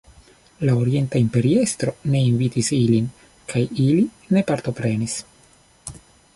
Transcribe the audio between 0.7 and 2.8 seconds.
orienta imperiestro ne invitis